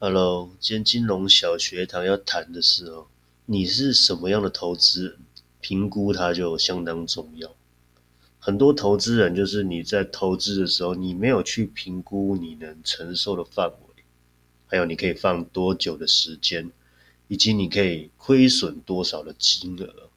[0.00, 3.08] Hello，今天金融小学堂要谈的是哦，
[3.46, 5.18] 你是什么样的投资，
[5.60, 7.56] 评估它就相当重要。
[8.38, 14.04] 很多投资人就是你在投资的时候，你没有去评估你能承受的范围，
[14.68, 16.70] 还有你可以放多久的时间，
[17.26, 20.10] 以及你可以亏损多少的金额。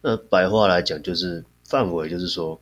[0.00, 2.60] 那白话来讲就是范围，就是说。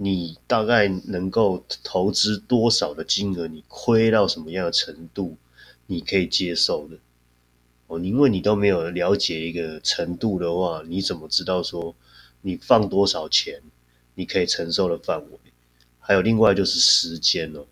[0.00, 3.48] 你大概能够投资多少的金额？
[3.48, 5.36] 你亏到什么样的程度，
[5.86, 6.98] 你可以接受的？
[7.88, 11.96] 哦，因为你都没有了解一个程度的话，你怎么知道说
[12.42, 13.60] 你放多少钱，
[14.14, 15.38] 你可以承受的范围？
[15.98, 17.66] 还有另外就是时间哦，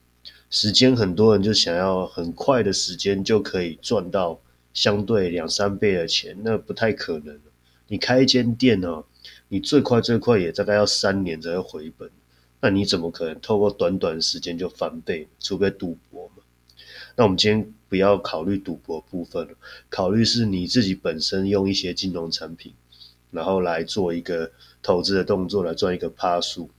[0.50, 4.40] 时间很多人就想要很快的时间就可以赚到
[4.74, 7.38] 相对两三倍的钱，那不太可能。
[7.86, 9.04] 你开一间店哦。
[9.48, 12.10] 你最快最快也大概要三年才会回本，
[12.60, 15.28] 那你怎么可能透过短短时间就翻倍？
[15.38, 16.42] 除非赌博嘛。
[17.14, 19.54] 那我们今天不要考虑赌博部分了，
[19.88, 22.72] 考虑是你自己本身用一些金融产品，
[23.30, 24.50] 然后来做一个
[24.82, 26.70] 投资的动作来赚一个趴数。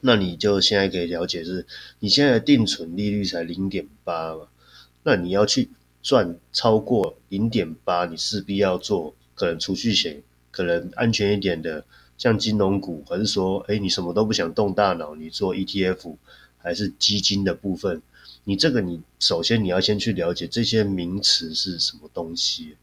[0.00, 1.66] 那你就现在可以了解是，
[1.98, 4.48] 你现在的定存利率才零点八嘛，
[5.02, 5.70] 那你要去
[6.02, 11.84] 赚超过零点八，你势必要做可能储蓄险，可能安全一点的。
[12.18, 16.16] 像金融股，还是说，哎，你什么都不想动大脑，你做 ETF
[16.58, 18.00] 还是基金的部分？
[18.44, 22.76] 你这个，你首先你要先去了解这些名词是什么东西。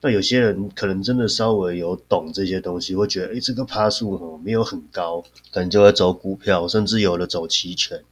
[0.00, 8.02] 那有些人可能真的稍微有懂这些东西，会觉得，哎，这个趴数哦没有很高，可能就会走股票，甚至有的走期权。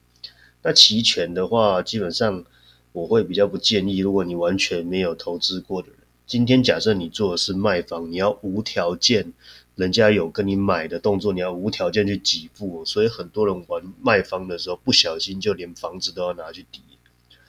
[0.62, 2.44] 那期权的话，基本上
[2.92, 9.32] 我会比较不建议，如果你完全没有投资过的人，今天假设你做的是卖方，你要无条件。
[9.74, 16.80] 人家有跟你买的动作，你要无条件去给付，所以很多人玩卖方的时候，不小心就连房子都要拿去抵，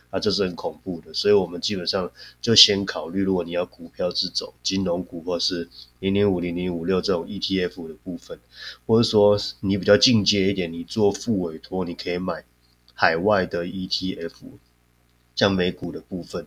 [0.10, 1.14] 啊，这是很恐怖的。
[1.14, 2.10] 所以我们基本上
[2.42, 5.68] 就先考虑，如果你要股票自走金融股，或是
[6.00, 8.40] 零零五零零五六这种 ETF 的部分，
[8.86, 12.46] 或者说你比较进阶一点，你做副委托，你可以买
[12.94, 14.32] 海外的 ETF。
[15.36, 16.46] 像美股的部分，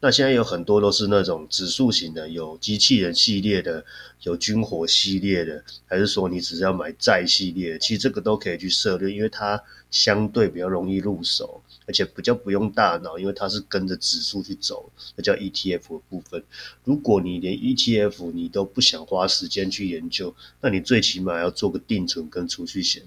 [0.00, 3.84] 那现在有很多都是那种指数型的，有机器人系列的，
[4.22, 7.78] 有军火系列的，还是说你只是要买债系列？
[7.78, 16.42] 其实这个都可以去涉猎，因为它相对比较容易入手，而且比较不用大脑，因为它是跟着指数去走，那叫 ETF 的部分。
[16.84, 23.02] 如果你连 ETF 你都不想花时间去研究，那你最起码要做个定存跟储蓄险。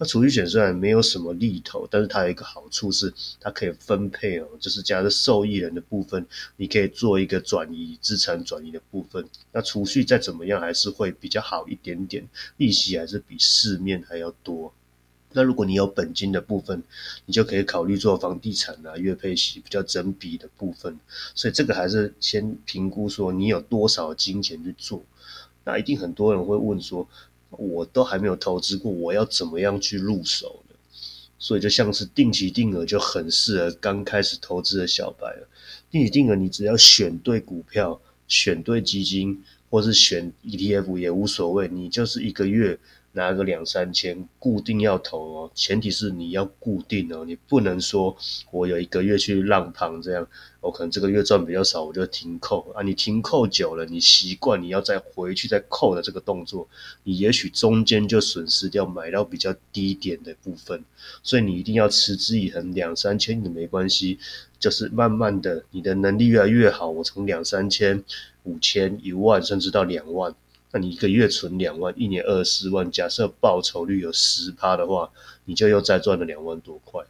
[0.00, 6.24] 那储蓄险虽然没有什么利头，但是它有一个好处是，它可以分配哦，就是加上受益人的部分，
[6.56, 9.28] 你可以做一个转移资产转移的部分。
[9.50, 14.72] 那储蓄再怎么样还是会比较好一点点，利息还是比市面还要多。
[15.32, 16.80] 那如果你有本金的部分，
[17.26, 20.96] 你就可以考虑做房地产啊，月配息比较整笔的部分。
[21.34, 25.04] 所以这个还是先评估说你有多少金钱去做。
[25.64, 27.08] 那一定很多人会问说。
[27.50, 30.74] 我都还没有投资过，我要怎么样去入手呢？
[31.38, 35.48] 所以就像是定期定额就很适合刚开始投资的小白了。
[35.90, 42.78] 定期定额，你只要选对股票、选对基金，或是选 ETF 也无所谓，你就是一个月。
[43.18, 48.16] 拿个两三千，固定要投哦，前提是你要固定哦，你不能说
[48.52, 50.24] 我有一个月去浪旁这样，
[50.60, 52.82] 我可能这个月赚比较少，我就停扣啊。
[52.82, 56.68] 你停扣久了，你习惯你要再回去再扣的这个动作，
[57.02, 60.84] 你也许中间就损失掉买到比较低点的部分，
[61.24, 64.18] 所以你一定要持之以恒，两三千也没关系，
[64.60, 68.04] 就是慢慢的，你的能力越来越好，我从两三千、
[68.44, 70.32] 五千、一万，甚至到两万。
[70.70, 75.10] 那你一个月存两万，一年二十四万，假设报酬率有十趴的话，
[75.46, 77.02] 你就又再赚了两万多块。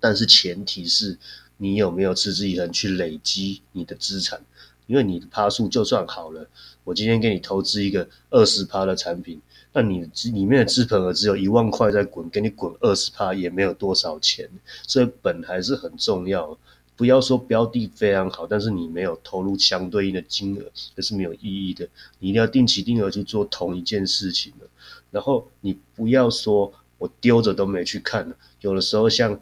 [0.00, 1.16] 但是前提是
[1.58, 4.44] 你有没有持之以恒去累积你的资产，
[4.88, 6.48] 因为你的趴数就算好了，
[6.82, 9.40] 我今天给你投资一个二十趴的产品，
[9.72, 10.00] 那你
[10.32, 14.50] 里面的资本额只有一万块在滚，给你滚二十趴也没有多少钱，
[14.88, 16.58] 所以本还是很重要。
[16.96, 21.88] 不要说标的非常好，但是你没有投入相对应的金额，这是没有意义的。
[22.18, 24.66] 你一定要定期定额去做同一件事情的。
[25.10, 29.38] 然后你不要说我丢着都没去看有的时候像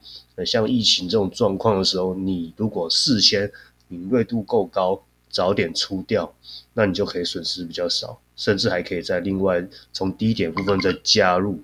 [0.46, 3.50] 像疫情这种状况的时候，你如果事先
[3.88, 6.32] 敏锐度够高，早点出掉，
[6.72, 11.60] 那你就可以损失比较少，甚至还可以在另外从低点部分再加入。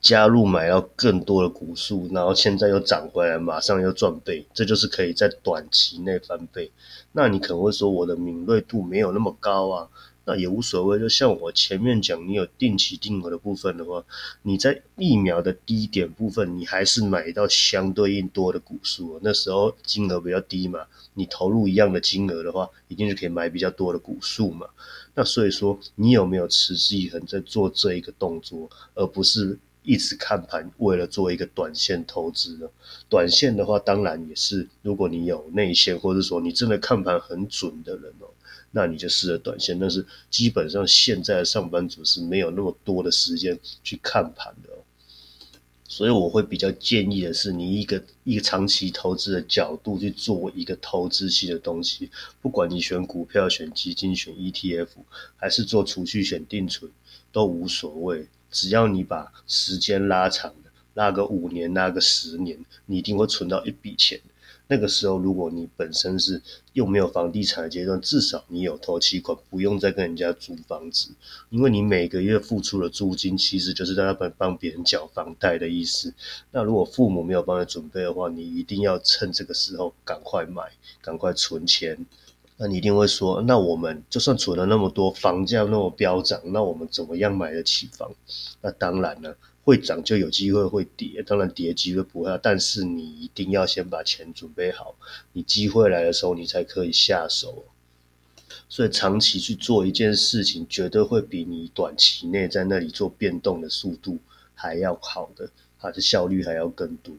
[0.00, 6.72] 加入买到更多的股数，然后现在又涨回来，马上又赚倍，这就是可以在短期内翻倍。
[7.12, 9.88] 那你可能会说我的敏锐度没有那么高啊？
[10.24, 10.98] 那也无所谓。
[10.98, 14.02] 就像我前面讲，你有定期定额的部分的话，
[14.42, 19.20] 你在疫苗的低点部分，你还是买到相对应多的股数。
[19.22, 24.66] 那时候金额比较低嘛，你投入一样的金额的话，一定是可以买比较多的股数嘛。
[25.14, 29.58] 那所以说，你有没有持之以恒在做这一个动作，而不是？
[29.90, 32.68] 一直看盘，为了做一个短线投资呢？
[33.08, 38.30] 短线的话，当然也是，如果你有内线，或者说你真的看盘很准的人哦，
[38.70, 39.76] 那你就适合短线。
[39.80, 44.78] 但是基本上现在的上班族是没有那么多的时间去看盘的哦，
[45.88, 52.08] 所以我会比较建议的是，你一个一个长期投资的角度去做一个投资性的东西，
[52.40, 54.86] 不管你选股票、选基金、选 ETF，
[55.36, 56.88] 还是做储蓄、选定存，
[57.32, 58.28] 都无所谓。
[58.50, 60.54] 只要你把时间拉长，
[60.94, 64.20] 拉个五年，拉个十年，你一定会存到一笔钱。
[64.72, 66.40] 那个时候，如果你本身是
[66.74, 71.10] 又没有房地产的阶段，至少你有投期款，不用再跟人家租房子，
[71.48, 76.14] 因为你每个月付出的租金，其实就是在那边帮别人缴房贷的意思。
[76.52, 80.70] 那如果父母没有帮你准备的话，你一定要趁这个时候赶快买，
[81.00, 82.06] 赶快存钱。
[82.62, 88.12] 那你一定会说，那我们就算存了那么多，房价那么飙涨，那我们怎么样买得起房？
[88.60, 89.34] 那当然了，
[89.64, 94.94] 会涨就有机会会跌，当然跌机会不会，但是你一定要先把钱准备好，
[95.32, 97.64] 你机会来的时候你才可以下手。
[98.68, 104.18] 所以长期去做一件事情，绝对会比你短期内在那里做变动的速度
[104.54, 105.48] 还要好的。
[105.80, 107.14] 它的效率还要更多。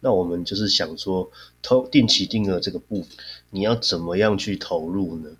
[0.00, 1.30] 那我们就是想说，
[1.62, 3.10] 投定期定额这个部分，
[3.50, 5.30] 你要怎么样去投入呢？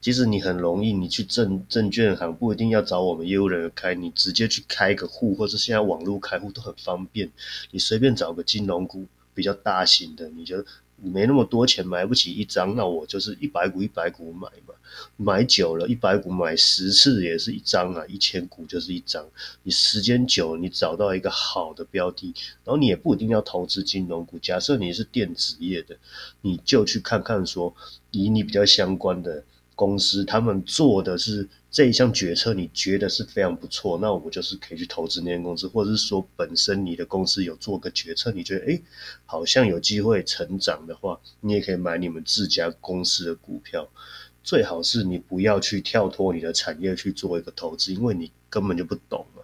[0.00, 7.30] 其实你很容易，你去证证券行不一定要找我们业务人员开，你直接去开个户，或者现在网络开户都很方便。
[7.70, 10.64] 你随便找个金融股比较大型的，你就。
[10.98, 14.74] 你没那么多钱买不起一张，那我就是一百股一百股买嘛，
[15.16, 19.26] 买久了，一百股买十次也是一张啊，一千股就是一张。
[19.62, 22.34] 你时间久了，你找到一个好的标的，
[22.64, 24.38] 然后你也不一定要投资金融股。
[24.38, 25.96] 假设你是电子业的，
[26.40, 27.74] 你就去看看说，
[28.10, 29.44] 以你比较相关的。
[29.76, 38.82] 公司他们做的是这一项决策，你觉得是非常不错，那我就是可以去投资那间公司，或者是说本身你的公司有做个决策，你觉得诶
[39.26, 43.86] 好像有机会成长的话，你也可以买你们自家公司的股票。
[44.42, 49.42] 最好是你不要去跳脱你的产业去做一个投资，因为你根本就不懂嘛，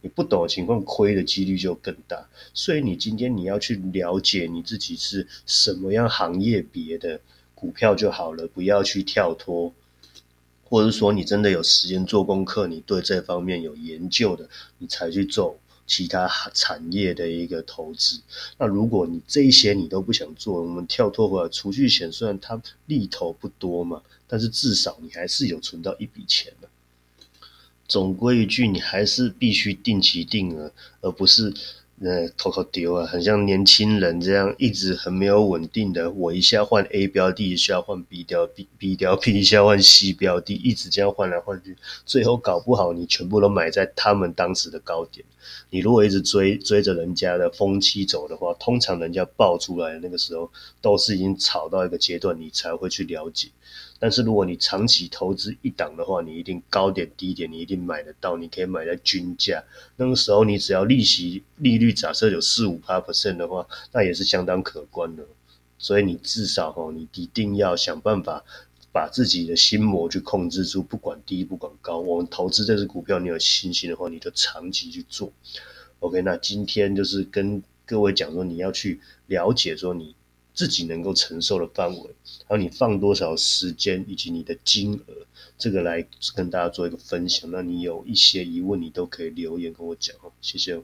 [0.00, 2.26] 你不懂的情况，亏的几率就更大。
[2.54, 7.20] 所以你今天你要去了解你自己是什么样行业别的。
[7.56, 9.72] 股票就好了，不要去跳脱，
[10.62, 18.20] 或者说你真的有时间做功课，你对这方面有研究的，你才去做其他产业的一个投资。
[18.58, 26.68] 那如果你这一些你都不想做，我们跳脱回来，储蓄险虽然它利头不多嘛，但是至少你还是有存到一笔钱的。
[27.88, 30.70] 总归一句，你还是必须定期定额，
[31.00, 31.54] 而不是。
[31.98, 36.10] 那头头丢啊，很像年轻人这样，一直很没有稳定的。
[36.10, 41.74] 我一下换 A 标的，一下换 B 标 B B 标 B，一下换 C 标的，一直这样换来换去，
[42.04, 45.24] 最后搞不好你全部都买在他们当时的高点。
[45.70, 50.50] 你如果一直追追着人家的风期走的话，通常人家爆出来那个时候，
[50.82, 53.48] 都是已经炒到一个阶段，你才会去了解。
[53.98, 59.64] 但是如果你长期投资一档的话，你一定高点低点你一定买得到，你可以买在均价。
[59.96, 65.24] 那个时候你只要利息利率假设有四五八 percent 的话，那也是相当可观的。
[65.78, 68.44] 所以你至少哈，你一定要想办法
[68.92, 71.98] 把自己的心魔去控制住，不管低不管高。
[71.98, 75.32] 我们投资这只股票，你有信心的话，你就长期去做。
[76.00, 80.14] OK，那今天就是跟各位讲说，你要去了解说你。
[80.56, 82.10] 自己能够承受的范围，
[82.48, 85.26] 还有你放多少时间以及你的金额，
[85.58, 87.48] 这个来跟大家做一个分享。
[87.52, 90.82] 那你有一些疑问，你都可以留言跟我讲哦，谢谢。